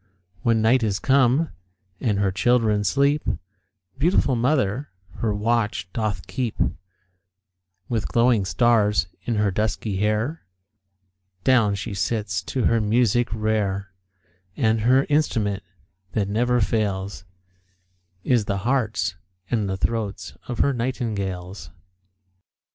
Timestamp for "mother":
4.35-4.89